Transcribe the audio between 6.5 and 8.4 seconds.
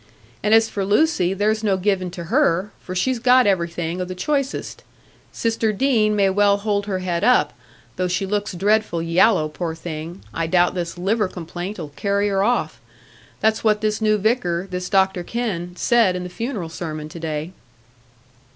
hold her head up,—though she